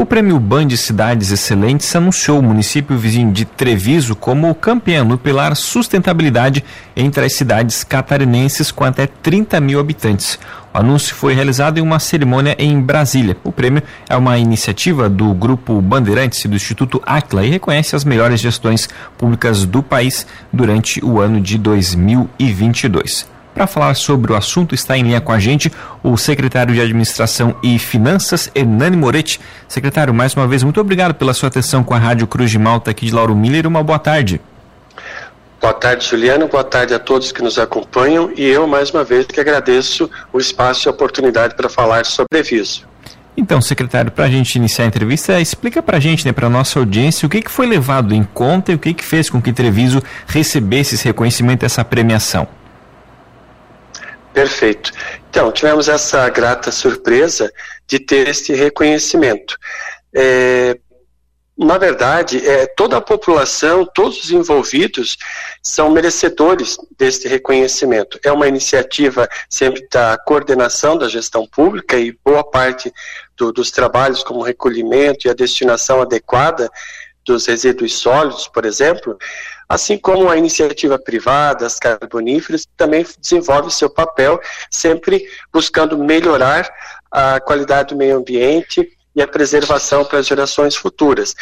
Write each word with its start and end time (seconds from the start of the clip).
O 0.00 0.06
prêmio 0.06 0.40
Band 0.40 0.68
de 0.68 0.78
Cidades 0.78 1.30
Excelentes 1.30 1.94
anunciou 1.94 2.38
o 2.38 2.42
município 2.42 2.96
vizinho 2.96 3.30
de 3.30 3.44
Treviso 3.44 4.16
como 4.16 4.54
campeão 4.54 5.04
no 5.04 5.18
pilar 5.18 5.54
sustentabilidade 5.54 6.64
entre 6.96 7.22
as 7.22 7.34
cidades 7.34 7.84
catarinenses 7.84 8.70
com 8.70 8.82
até 8.82 9.06
30 9.06 9.60
mil 9.60 9.78
habitantes. 9.78 10.38
O 10.72 10.78
anúncio 10.78 11.14
foi 11.14 11.34
realizado 11.34 11.76
em 11.76 11.82
uma 11.82 11.98
cerimônia 11.98 12.56
em 12.58 12.80
Brasília. 12.80 13.36
O 13.44 13.52
prêmio 13.52 13.82
é 14.08 14.16
uma 14.16 14.38
iniciativa 14.38 15.06
do 15.06 15.34
Grupo 15.34 15.78
Bandeirantes 15.82 16.42
e 16.46 16.48
do 16.48 16.56
Instituto 16.56 17.02
Acla 17.04 17.44
e 17.44 17.50
reconhece 17.50 17.94
as 17.94 18.02
melhores 18.02 18.40
gestões 18.40 18.88
públicas 19.18 19.66
do 19.66 19.82
país 19.82 20.26
durante 20.50 21.04
o 21.04 21.20
ano 21.20 21.42
de 21.42 21.58
2022. 21.58 23.39
Para 23.54 23.66
falar 23.66 23.94
sobre 23.94 24.32
o 24.32 24.36
assunto, 24.36 24.74
está 24.74 24.96
em 24.96 25.02
linha 25.02 25.20
com 25.20 25.32
a 25.32 25.38
gente 25.38 25.72
o 26.02 26.16
secretário 26.16 26.72
de 26.72 26.80
Administração 26.80 27.54
e 27.62 27.78
Finanças, 27.78 28.50
Hernani 28.54 28.96
Moretti. 28.96 29.40
Secretário, 29.68 30.14
mais 30.14 30.34
uma 30.34 30.46
vez, 30.46 30.62
muito 30.62 30.80
obrigado 30.80 31.14
pela 31.14 31.34
sua 31.34 31.48
atenção 31.48 31.82
com 31.82 31.92
a 31.92 31.98
Rádio 31.98 32.26
Cruz 32.26 32.50
de 32.50 32.58
Malta 32.58 32.90
aqui 32.90 33.06
de 33.06 33.14
Lauro 33.14 33.34
Miller. 33.34 33.66
Uma 33.66 33.82
boa 33.82 33.98
tarde. 33.98 34.40
Boa 35.60 35.74
tarde, 35.74 36.06
Juliano. 36.06 36.48
Boa 36.48 36.64
tarde 36.64 36.94
a 36.94 36.98
todos 36.98 37.32
que 37.32 37.42
nos 37.42 37.58
acompanham. 37.58 38.32
E 38.34 38.44
eu, 38.46 38.66
mais 38.66 38.90
uma 38.90 39.04
vez, 39.04 39.26
que 39.26 39.38
agradeço 39.38 40.08
o 40.32 40.38
espaço 40.38 40.86
e 40.86 40.88
a 40.88 40.92
oportunidade 40.92 41.54
para 41.54 41.68
falar 41.68 42.06
sobre 42.06 42.42
Viso. 42.42 42.88
Então, 43.36 43.60
secretário, 43.60 44.10
para 44.10 44.24
a 44.24 44.30
gente 44.30 44.56
iniciar 44.56 44.84
a 44.84 44.88
entrevista, 44.88 45.40
explica 45.40 45.82
para 45.82 45.98
a 45.98 46.00
gente, 46.00 46.26
né, 46.26 46.32
para 46.32 46.46
a 46.46 46.50
nossa 46.50 46.78
audiência, 46.78 47.26
o 47.26 47.28
que, 47.28 47.42
que 47.42 47.50
foi 47.50 47.66
levado 47.66 48.14
em 48.14 48.24
conta 48.24 48.72
e 48.72 48.74
o 48.74 48.78
que, 48.78 48.94
que 48.94 49.04
fez 49.04 49.28
com 49.28 49.40
que 49.40 49.52
Treviso 49.52 50.02
recebesse 50.26 50.94
esse 50.94 51.04
reconhecimento, 51.04 51.64
essa 51.64 51.84
premiação. 51.84 52.48
Perfeito. 54.32 54.92
Então, 55.28 55.50
tivemos 55.50 55.88
essa 55.88 56.28
grata 56.28 56.70
surpresa 56.70 57.52
de 57.86 57.98
ter 57.98 58.28
este 58.28 58.52
reconhecimento. 58.52 59.56
É, 60.14 60.78
na 61.62 61.76
verdade, 61.76 62.46
é, 62.46 62.66
toda 62.66 62.96
a 62.96 63.02
população, 63.02 63.84
todos 63.84 64.24
os 64.24 64.30
envolvidos 64.30 65.18
são 65.62 65.90
merecedores 65.90 66.78
deste 66.96 67.28
reconhecimento. 67.28 68.18
É 68.24 68.32
uma 68.32 68.48
iniciativa 68.48 69.28
sempre 69.48 69.86
da 69.92 70.16
coordenação 70.16 70.96
da 70.96 71.06
gestão 71.06 71.46
pública 71.46 71.98
e 71.98 72.16
boa 72.24 72.42
parte 72.42 72.90
do, 73.36 73.52
dos 73.52 73.70
trabalhos, 73.70 74.22
como 74.22 74.40
recolhimento 74.42 75.26
e 75.26 75.30
a 75.30 75.34
destinação 75.34 76.00
adequada 76.00 76.70
dos 77.24 77.46
resíduos 77.46 77.98
sólidos, 77.98 78.48
por 78.48 78.64
exemplo, 78.64 79.18
assim 79.68 79.96
como 79.96 80.28
a 80.28 80.36
iniciativa 80.36 80.98
privada, 80.98 81.66
as 81.66 81.78
carboníferas, 81.78 82.66
também 82.76 83.06
desenvolve 83.20 83.70
seu 83.70 83.88
papel, 83.88 84.40
sempre 84.70 85.24
buscando 85.52 85.96
melhorar 85.96 86.68
a 87.10 87.40
qualidade 87.40 87.94
do 87.94 87.98
meio 87.98 88.16
ambiente 88.16 88.88
e 89.14 89.22
a 89.22 89.28
preservação 89.28 90.04
para 90.04 90.18
as 90.18 90.26
gerações 90.26 90.76
futuras. 90.76 91.34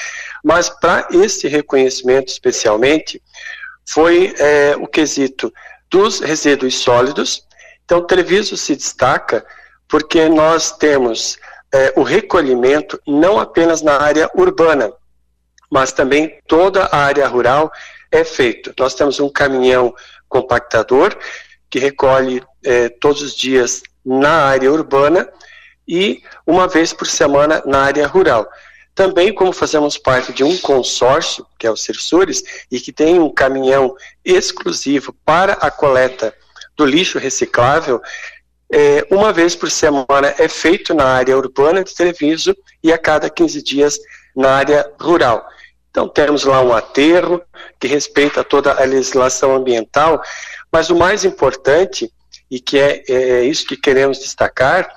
Mas 0.45 0.69
para 0.69 1.09
esse 1.11 1.49
reconhecimento 1.49 2.29
especialmente, 2.29 3.23
foi 3.87 4.35
é, 4.39 4.77
o 4.77 4.87
quesito 4.87 5.53
dos 5.91 6.21
resíduos 6.21 6.77
sólidos. 6.79 7.47
Então, 7.85 8.07
Treviso 8.07 8.57
se 8.57 8.77
destaca 8.77 9.45
porque 9.89 10.29
nós 10.29 10.73
temos 10.73 11.39
é, 11.73 11.93
o 11.97 12.03
recolhimento 12.03 13.01
não 13.07 13.39
apenas 13.39 13.81
na 13.83 13.99
área 14.01 14.31
urbana, 14.35 14.93
mas 15.71 15.93
também 15.93 16.39
toda 16.47 16.85
a 16.85 16.97
área 16.97 17.27
rural 17.27 17.71
é 18.11 18.25
feito. 18.25 18.73
Nós 18.79 18.95
temos 18.95 19.21
um 19.21 19.29
caminhão 19.29 19.95
compactador 20.29 21.17
que 21.71 21.79
recolhe 21.79 22.43
é, 22.65 22.89
todos 22.89 23.23
os 23.23 23.35
dias 23.35 23.83
na 24.05 24.45
área 24.45 24.73
urbana 24.73 25.29
e 25.87 26.23
uma 26.47 26.67
vez 26.67 26.93
por 26.93 27.07
semana 27.07 27.63
na 27.67 27.83
área 27.83 28.07
rural. 28.07 28.49
Também, 28.95 29.33
como 29.33 29.53
fazemos 29.53 29.97
parte 29.97 30.33
de 30.33 30.43
um 30.43 30.57
consórcio, 30.59 31.47
que 31.59 31.67
é 31.67 31.71
o 31.71 31.77
Cirsures, 31.77 32.43
e 32.71 32.81
que 32.81 32.93
tem 32.93 33.19
um 33.21 33.33
caminhão 33.33 33.95
exclusivo 34.25 35.15
para 35.25 35.53
a 35.53 35.71
coleta 35.71 36.35
do 36.77 36.85
lixo 36.85 37.19
reciclável, 37.19 38.03
é, 38.73 39.07
uma 39.11 39.33
vez 39.33 39.55
por 39.55 39.71
semana 39.71 40.35
é 40.39 40.49
feito 40.49 40.93
na 40.95 41.05
área 41.05 41.37
urbana 41.37 41.83
de 41.83 41.95
Treviso 41.95 42.57
e 42.83 42.93
a 42.93 42.99
cada 42.99 43.31
15 43.31 43.63
dias 43.63 43.99
na 44.37 44.51
área 44.51 44.91
rural. 45.01 45.47
Então, 45.91 46.09
temos 46.09 46.45
lá 46.45 46.61
um 46.63 46.73
aterro 46.73 47.43
que 47.81 47.87
respeita 47.87 48.45
toda 48.45 48.73
a 48.73 48.85
legislação 48.85 49.55
ambiental, 49.55 50.23
mas 50.71 50.91
o 50.91 50.97
mais 50.97 51.25
importante, 51.25 52.13
e 52.51 52.61
que 52.61 52.79
é, 52.79 53.03
é 53.09 53.45
isso 53.45 53.67
que 53.67 53.77
queremos 53.77 54.19
destacar, 54.19 54.89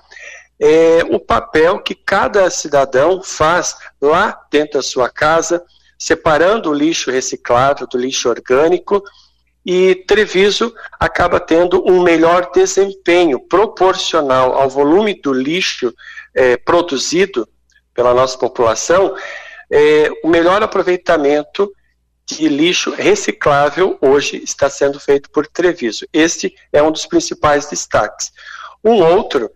é 0.60 1.04
o 1.10 1.20
papel 1.20 1.80
que 1.80 1.96
cada 1.96 2.50
cidadão 2.50 3.24
faz 3.24 3.76
lá 4.00 4.40
dentro 4.52 4.74
da 4.74 4.84
sua 4.84 5.10
casa, 5.10 5.64
separando 5.98 6.70
o 6.70 6.74
lixo 6.74 7.10
reciclável 7.10 7.88
do 7.88 7.98
lixo 7.98 8.30
orgânico, 8.30 9.04
e 9.66 9.96
Treviso 10.08 10.74
acaba 11.00 11.40
tendo 11.40 11.84
um 11.88 12.02
melhor 12.02 12.52
desempenho 12.52 13.40
proporcional 13.40 14.54
ao 14.54 14.70
volume 14.70 15.20
do 15.22 15.32
lixo 15.34 15.94
é, 16.34 16.58
produzido 16.58 17.48
pela 17.94 18.14
nossa 18.14 18.38
população 18.38 19.16
é, 19.72 20.10
o 20.24 20.28
melhor 20.28 20.62
aproveitamento 20.62 21.72
de 22.26 22.48
lixo 22.48 22.92
reciclável 22.92 23.98
hoje 24.02 24.38
está 24.44 24.70
sendo 24.70 25.00
feito 25.00 25.30
por 25.32 25.48
Treviso. 25.48 26.06
Este 26.12 26.54
é 26.72 26.84
um 26.84 26.92
dos 26.92 27.06
principais 27.06 27.68
destaques. 27.70 28.32
Um 28.84 29.02
outro 29.02 29.50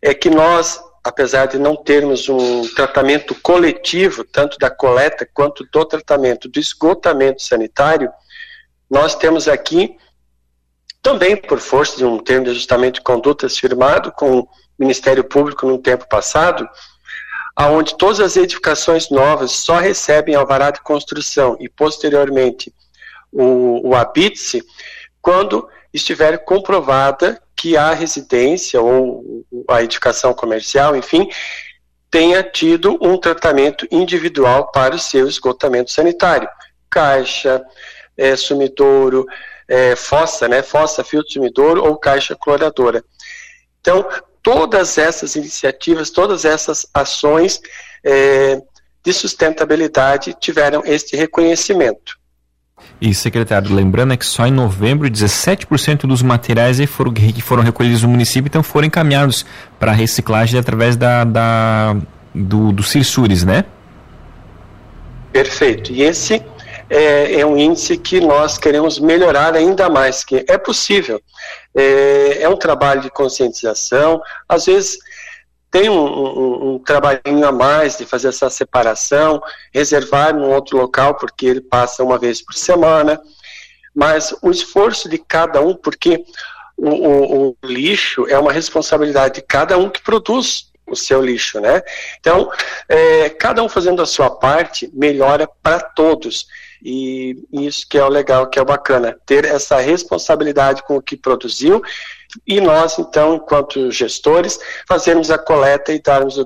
é 0.00 0.14
que 0.14 0.30
nós, 0.30 0.80
apesar 1.04 1.46
de 1.46 1.58
não 1.58 1.76
termos 1.76 2.28
um 2.28 2.62
tratamento 2.74 3.34
coletivo, 3.42 4.24
tanto 4.24 4.56
da 4.58 4.70
coleta 4.70 5.28
quanto 5.32 5.64
do 5.72 5.84
tratamento 5.84 6.48
do 6.48 6.58
esgotamento 6.58 7.42
sanitário, 7.42 8.10
nós 8.90 9.14
temos 9.14 9.48
aqui, 9.48 9.96
também 11.00 11.36
por 11.36 11.58
força 11.58 11.96
de 11.96 12.04
um 12.04 12.18
termo 12.18 12.44
de 12.44 12.50
ajustamento 12.50 13.00
de 13.00 13.04
condutas 13.04 13.58
firmado 13.58 14.12
com 14.12 14.40
o 14.40 14.48
Ministério 14.78 15.24
Público 15.24 15.66
no 15.66 15.78
tempo 15.78 16.08
passado, 16.08 16.68
aonde 17.54 17.96
todas 17.96 18.20
as 18.20 18.36
edificações 18.36 19.10
novas 19.10 19.52
só 19.52 19.78
recebem 19.78 20.34
alvará 20.34 20.70
de 20.70 20.80
construção 20.82 21.56
e 21.60 21.68
posteriormente 21.68 22.72
o, 23.30 23.88
o 23.88 23.94
quando 25.20 25.68
estiver 25.92 26.38
comprovada 26.44 27.40
que 27.54 27.76
a 27.76 27.92
residência 27.92 28.80
ou 28.80 29.44
a 29.68 29.82
edificação 29.82 30.34
comercial, 30.34 30.96
enfim, 30.96 31.28
tenha 32.10 32.42
tido 32.42 32.98
um 33.00 33.16
tratamento 33.16 33.86
individual 33.90 34.70
para 34.72 34.94
o 34.94 34.98
seu 34.98 35.28
esgotamento 35.28 35.90
sanitário. 35.90 36.48
Caixa, 36.90 37.62
é, 38.16 38.36
sumidouro, 38.36 39.24
é, 39.68 39.96
fossa, 39.96 40.48
né, 40.48 40.62
fossa, 40.62 41.04
filtro 41.04 41.32
sumidouro 41.32 41.84
ou 41.84 41.96
caixa 41.96 42.36
cloradora. 42.36 43.02
Então, 43.80 44.06
todas 44.42 44.98
essas 44.98 45.36
iniciativas, 45.36 46.10
todas 46.10 46.44
essas 46.44 46.86
ações 46.92 47.60
é, 48.04 48.60
de 49.04 49.12
sustentabilidade 49.12 50.34
tiveram 50.40 50.82
este 50.84 51.16
reconhecimento. 51.16 52.20
E, 53.00 53.14
secretário, 53.14 53.74
lembrando 53.74 54.12
é 54.12 54.16
que 54.16 54.26
só 54.26 54.46
em 54.46 54.50
novembro 54.50 55.08
17% 55.08 56.06
dos 56.06 56.22
materiais 56.22 56.78
que 56.78 56.86
foram, 56.86 57.12
foram 57.40 57.62
recolhidos 57.62 58.02
no 58.02 58.08
município 58.08 58.48
então 58.48 58.62
foram 58.62 58.86
encaminhados 58.86 59.46
para 59.78 59.92
reciclagem 59.92 60.58
através 60.58 60.96
da, 60.96 61.24
da 61.24 61.96
do, 62.34 62.72
do 62.72 62.82
Cirsures, 62.82 63.44
né? 63.44 63.64
Perfeito. 65.32 65.92
E 65.92 66.02
esse 66.02 66.42
é, 66.92 67.40
é, 67.40 67.46
um 67.46 67.56
índice 67.56 67.96
que 67.96 68.20
nós 68.20 68.58
queremos 68.58 68.98
melhorar 68.98 69.54
ainda 69.54 69.88
mais, 69.88 70.22
que 70.22 70.44
é 70.46 70.58
possível. 70.58 71.22
É, 71.74 72.42
é 72.42 72.48
um 72.48 72.56
trabalho 72.56 73.00
de 73.00 73.10
conscientização, 73.10 74.20
às 74.46 74.66
vezes 74.66 74.98
tem 75.70 75.88
um, 75.88 76.04
um, 76.04 76.74
um, 76.74 76.78
trabalhinho 76.78 77.46
a 77.46 77.50
mais 77.50 77.96
de 77.96 78.04
fazer 78.04 78.28
essa 78.28 78.50
separação, 78.50 79.40
reservar 79.72 80.34
num 80.34 80.50
outro 80.50 80.76
local, 80.76 81.14
porque 81.14 81.46
ele 81.46 81.62
passa 81.62 82.04
uma 82.04 82.18
vez 82.18 82.44
por 82.44 82.54
semana, 82.54 83.18
mas 83.94 84.34
o 84.42 84.50
esforço 84.50 85.08
de 85.08 85.16
cada 85.16 85.62
um, 85.62 85.74
porque 85.74 86.22
o, 86.76 86.90
o, 86.90 87.48
o 87.48 87.56
lixo 87.64 88.26
é 88.28 88.38
uma 88.38 88.52
responsabilidade 88.52 89.36
de 89.36 89.42
cada 89.42 89.78
um 89.78 89.88
que 89.88 90.02
produz 90.02 90.70
o 90.86 90.94
seu 90.94 91.24
lixo, 91.24 91.58
né? 91.58 91.80
Então, 92.20 92.50
é, 92.86 93.30
cada 93.30 93.62
um 93.62 93.68
fazendo 93.68 94.02
a 94.02 94.06
sua 94.06 94.28
parte 94.28 94.90
melhora 94.92 95.48
para 95.62 95.80
todos. 95.80 96.46
E 96.84 97.36
isso 97.52 97.86
que 97.88 97.96
é 97.96 98.04
o 98.04 98.08
legal, 98.08 98.48
que 98.48 98.58
é 98.58 98.62
o 98.62 98.64
bacana, 98.64 99.16
ter 99.24 99.44
essa 99.44 99.78
responsabilidade 99.78 100.82
com 100.82 100.96
o 100.96 101.02
que 101.02 101.16
produziu 101.16 101.82
e 102.46 102.60
nós, 102.60 102.98
então, 102.98 103.36
enquanto 103.36 103.90
gestores, 103.90 104.58
fazermos 104.88 105.30
a 105.30 105.38
coleta 105.38 105.92
e 105.92 106.00
darmos 106.00 106.38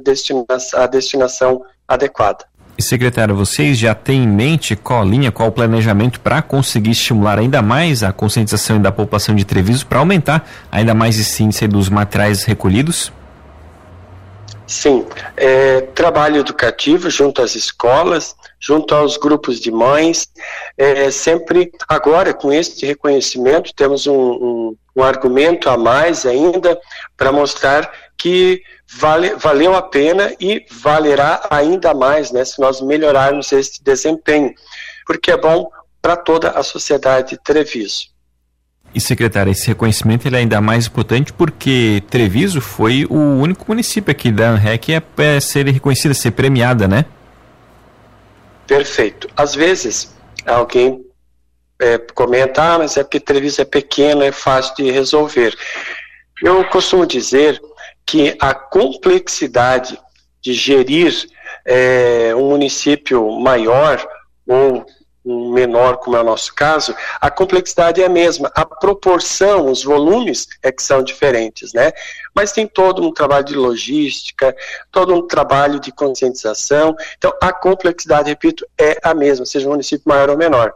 a 0.75 0.87
destinação 0.87 1.63
adequada. 1.87 2.45
E 2.79 2.83
secretário, 2.83 3.35
vocês 3.35 3.79
já 3.79 3.95
têm 3.95 4.25
em 4.25 4.29
mente 4.29 4.77
qual 4.77 5.03
linha, 5.03 5.33
qual 5.33 5.51
planejamento 5.51 6.21
para 6.21 6.43
conseguir 6.43 6.91
estimular 6.91 7.39
ainda 7.39 7.63
mais 7.63 8.03
a 8.03 8.13
conscientização 8.13 8.81
da 8.81 8.93
população 8.93 9.35
de 9.35 9.47
Treviso 9.47 9.87
para 9.87 9.99
aumentar 9.99 10.47
ainda 10.71 10.93
mais 10.93 11.19
esse 11.19 11.43
índice 11.43 11.67
dos 11.67 11.89
materiais 11.89 12.45
recolhidos? 12.45 13.11
Sim, 14.67 15.07
é, 15.37 15.81
trabalho 15.81 16.41
educativo 16.41 17.09
junto 17.09 17.41
às 17.41 17.55
escolas, 17.55 18.35
junto 18.59 18.95
aos 18.95 19.17
grupos 19.17 19.61
de 19.61 19.71
mães, 19.71 20.27
é, 20.77 21.09
sempre 21.11 21.71
agora 21.89 22.35
com 22.35 22.53
este 22.53 22.85
reconhecimento 22.85 23.73
temos 23.73 24.09
um, 24.09 24.13
um, 24.13 24.77
um 24.97 25.03
argumento 25.05 25.71
a 25.71 25.77
mais 25.77 26.27
ainda 26.27 26.77
para 27.17 27.31
mostrar 27.31 27.93
que 28.19 28.61
vale, 28.99 29.37
valeu 29.37 29.73
a 29.77 29.83
pena 29.83 30.35
e 30.41 30.67
valerá 30.69 31.47
ainda 31.49 31.95
mais 31.95 32.33
né, 32.33 32.45
se 32.45 32.61
nós 32.61 32.81
melhorarmos 32.81 33.53
este 33.53 33.85
desempenho, 33.85 34.53
porque 35.07 35.31
é 35.31 35.37
bom 35.37 35.71
para 36.03 36.17
toda 36.17 36.51
a 36.51 36.65
sociedade 36.65 37.39
Treviso. 37.39 38.16
E 38.97 39.01
secretário, 39.01 39.53
esse 39.53 39.67
reconhecimento 39.67 40.27
é 40.27 40.39
ainda 40.39 40.59
mais 40.59 40.87
importante 40.87 41.31
porque 41.31 42.03
Treviso 42.09 42.63
foi 42.63 43.05
o 43.11 43.19
único 43.19 43.67
município 43.69 44.11
aqui 44.11 44.33
da 44.33 44.49
ANREC 44.49 44.95
a 44.95 45.03
é, 45.19 45.39
ser 45.39 45.67
reconhecida, 45.67 46.15
ser 46.15 46.31
premiada, 46.31 46.89
né? 46.89 47.05
Perfeito. 48.67 49.29
Às 49.37 49.55
vezes 49.55 50.17
alguém 50.47 51.05
é, 51.79 51.99
comenta, 51.99 52.63
ah, 52.63 52.79
mas 52.79 52.97
é 52.97 53.03
porque 53.03 53.21
Treviso 53.21 53.61
é 53.61 53.67
pequeno, 53.67 54.23
é 54.23 54.33
fácil 54.33 54.75
de 54.77 54.91
resolver. 54.91 55.55
Eu 56.43 56.65
costumo 56.65 57.05
dizer 57.05 57.61
que 58.07 58.35
a 58.41 58.55
complexidade 58.55 60.01
de 60.41 60.55
gerir 60.55 61.13
é, 61.67 62.35
um 62.35 62.49
município 62.49 63.31
maior 63.41 64.03
ou 64.47 64.87
menor, 65.27 65.97
como 65.97 66.17
é 66.17 66.21
o 66.21 66.25
nosso 66.25 66.55
caso, 66.55 66.95
a 67.21 67.31
complexidade 67.31 68.01
é 68.01 68.07
a 68.07 68.09
mesma. 68.09 68.51
A 68.55 68.65
proporção, 68.65 69.71
os 69.71 69.83
volumes 69.83 70.47
é 70.63 70.71
que 70.71 70.83
são 70.83 71.03
diferentes, 71.03 71.73
né? 71.73 71.93
Mas 72.35 72.53
tem 72.53 72.67
todo 72.67 73.03
um 73.03 73.13
trabalho 73.13 73.45
de 73.45 73.55
logística, 73.55 74.55
todo 74.93 75.15
um 75.15 75.27
trabalho 75.27 75.81
de 75.81 75.91
conscientização. 75.91 76.95
Então, 77.19 77.33
a 77.43 77.53
complexidade, 77.53 78.29
repito, 78.29 78.65
é 78.79 78.99
a 79.03 79.13
mesma, 79.13 79.45
seja 79.45 79.67
um 79.67 79.73
município 79.73 80.09
maior 80.09 80.31
ou 80.31 80.37
menor. 80.37 80.73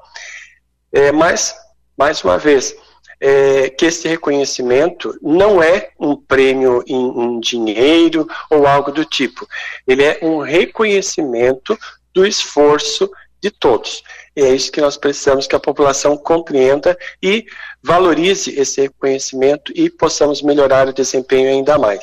É, 0.93 1.13
mas, 1.13 1.55
mais 1.97 2.25
uma 2.25 2.37
vez, 2.37 2.75
é, 3.21 3.69
que 3.69 3.87
esse 3.87 4.09
reconhecimento 4.09 5.17
não 5.23 5.63
é 5.63 5.91
um 6.01 6.17
prêmio 6.17 6.83
em, 6.87 6.97
em 6.97 7.41
dinheiro 7.41 8.27
ou 8.51 8.67
algo 8.67 8.91
do 8.91 9.05
tipo. 9.05 9.47
Ele 9.87 10.03
é 10.03 10.19
um 10.23 10.39
reconhecimento 10.39 11.79
do 12.13 12.27
esforço 12.27 13.09
de 13.41 13.51
todos. 13.51 14.03
E 14.41 14.43
é 14.43 14.55
isso 14.55 14.73
que 14.73 14.81
nós 14.81 14.97
precisamos 14.97 15.47
que 15.47 15.55
a 15.55 15.61
população 15.61 16.17
compreenda 16.17 16.97
e 17.23 17.45
valorize 17.83 18.59
esse 18.59 18.81
reconhecimento 18.81 19.71
e 19.77 19.91
possamos 19.91 20.41
melhorar 20.41 20.89
o 20.89 20.95
desempenho 20.95 21.51
ainda 21.51 21.77
mais. 21.77 22.03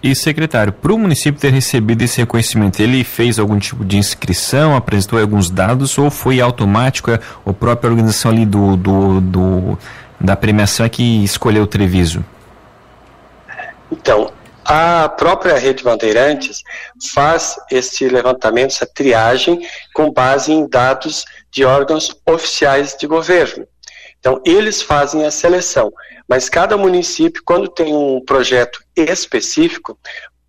E 0.00 0.14
secretário, 0.14 0.72
para 0.72 0.92
o 0.92 0.98
município 0.98 1.40
ter 1.40 1.52
recebido 1.52 2.02
esse 2.02 2.18
reconhecimento, 2.18 2.80
ele 2.80 3.02
fez 3.02 3.40
algum 3.40 3.58
tipo 3.58 3.84
de 3.84 3.96
inscrição, 3.96 4.76
apresentou 4.76 5.20
alguns 5.20 5.50
dados 5.50 5.98
ou 5.98 6.12
foi 6.12 6.40
automático? 6.40 7.10
É, 7.10 7.18
a 7.44 7.52
própria 7.52 7.90
organização 7.90 8.30
ali 8.30 8.46
do, 8.46 8.76
do, 8.76 9.20
do 9.20 9.78
da 10.20 10.36
premiação 10.36 10.86
é 10.86 10.88
que 10.88 11.24
escolheu 11.24 11.64
o 11.64 11.66
Treviso? 11.66 12.24
Então, 13.90 14.30
a 14.64 15.10
própria 15.10 15.58
Rede 15.58 15.84
Bandeirantes 15.84 16.62
faz 17.12 17.56
esse 17.70 18.08
levantamento, 18.08 18.70
essa 18.70 18.86
triagem, 18.86 19.60
com 19.92 20.10
base 20.10 20.52
em 20.52 20.66
dados 20.66 21.24
de 21.54 21.64
órgãos 21.64 22.14
oficiais 22.26 22.96
de 22.98 23.06
governo. 23.06 23.66
Então, 24.18 24.42
eles 24.44 24.82
fazem 24.82 25.24
a 25.24 25.30
seleção, 25.30 25.92
mas 26.28 26.48
cada 26.48 26.76
município, 26.76 27.42
quando 27.44 27.68
tem 27.68 27.94
um 27.94 28.20
projeto 28.24 28.80
específico, 28.96 29.96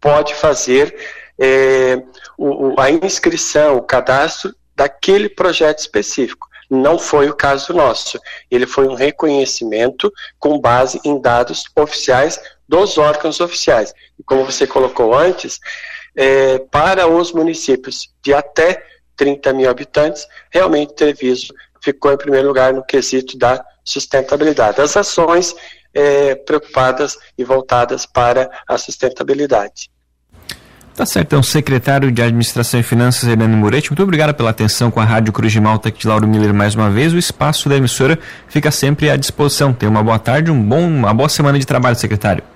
pode 0.02 0.34
fazer 0.34 0.96
é, 1.40 2.02
o, 2.38 2.80
a 2.80 2.90
inscrição, 2.90 3.78
o 3.78 3.84
cadastro 3.84 4.56
daquele 4.76 5.30
projeto 5.30 5.80
específico. 5.80 6.48
Não 6.72 6.98
foi 6.98 7.30
o 7.30 7.36
caso 7.36 7.72
nosso. 7.72 8.20
Ele 8.50 8.66
foi 8.66 8.88
um 8.88 8.96
reconhecimento 8.96 10.12
com 10.40 10.60
base 10.60 11.00
em 11.06 11.22
dados 11.22 11.66
oficiais 11.76 12.40
dos 12.68 12.98
órgãos 12.98 13.40
oficiais. 13.40 13.94
E 14.18 14.24
como 14.24 14.44
você 14.44 14.66
colocou 14.66 15.14
antes, 15.14 15.60
é, 16.16 16.58
para 16.72 17.08
os 17.08 17.32
municípios 17.32 18.10
de 18.24 18.34
até 18.34 18.84
30 19.16 19.54
mil 19.54 19.70
habitantes, 19.70 20.28
realmente 20.52 20.94
Treviso 20.94 21.54
ficou 21.82 22.12
em 22.12 22.18
primeiro 22.18 22.48
lugar 22.48 22.74
no 22.74 22.84
quesito 22.84 23.38
da 23.38 23.64
sustentabilidade. 23.84 24.82
As 24.82 24.98
ações 24.98 25.56
é, 25.94 26.36
preocupadas 26.36 27.18
e 27.38 27.44
voltadas 27.44 28.06
para 28.06 28.50
a 28.68 28.78
sustentabilidade. 28.78 29.90
Tá 30.96 31.06
certo, 31.06 31.28
então, 31.28 31.44
secretário 31.44 32.10
de 32.10 32.22
Administração 32.22 32.80
e 32.80 32.84
Finanças, 32.84 33.28
Helene 33.28 33.54
Moretti, 33.54 33.92
muito 33.92 34.02
obrigado 34.02 34.34
pela 34.34 34.52
atenção 34.52 34.90
com 34.90 35.02
a 35.02 35.04
Rádio 35.04 35.34
Cruz 35.34 35.52
de 35.52 35.60
Malta 35.60 35.90
aqui 35.90 36.00
de 36.00 36.08
Lauro 36.08 36.26
Miller 36.26 36.54
mais 36.54 36.74
uma 36.74 36.90
vez. 36.90 37.14
O 37.14 37.18
espaço 37.18 37.68
da 37.68 37.76
emissora 37.76 38.18
fica 38.48 38.72
sempre 38.72 39.10
à 39.10 39.18
disposição. 39.18 39.74
Tenha 39.74 39.90
uma 39.90 40.02
boa 40.02 40.18
tarde, 40.18 40.50
um 40.50 40.62
bom, 40.62 40.88
uma 40.88 41.14
boa 41.14 41.28
semana 41.28 41.60
de 41.60 41.66
trabalho, 41.66 41.98
secretário. 41.98 42.55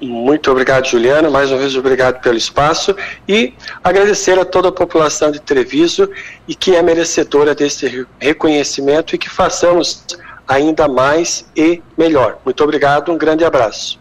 Muito 0.00 0.50
obrigado, 0.50 0.86
Juliana. 0.86 1.28
Mais 1.28 1.50
uma 1.50 1.58
vez, 1.58 1.74
obrigado 1.76 2.20
pelo 2.20 2.36
espaço 2.36 2.94
e 3.28 3.52
agradecer 3.82 4.38
a 4.38 4.44
toda 4.44 4.68
a 4.68 4.72
população 4.72 5.30
de 5.30 5.40
Treviso 5.40 6.08
e 6.46 6.54
que 6.54 6.76
é 6.76 6.82
merecedora 6.82 7.54
desse 7.54 8.06
reconhecimento 8.20 9.14
e 9.14 9.18
que 9.18 9.28
façamos 9.28 10.04
ainda 10.46 10.88
mais 10.88 11.44
e 11.56 11.82
melhor. 11.96 12.38
Muito 12.44 12.62
obrigado, 12.62 13.12
um 13.12 13.18
grande 13.18 13.44
abraço. 13.44 13.96